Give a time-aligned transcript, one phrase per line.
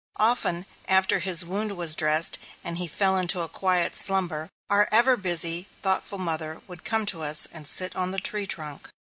[0.17, 5.15] Often, after his wound was dressed and he fell into a quiet slumber, our ever
[5.15, 8.89] busy, thoughtful mother would come to us and sit on the tree trunk.